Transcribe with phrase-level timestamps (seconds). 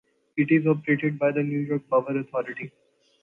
[0.35, 2.71] It is operated by the New York Power Authority.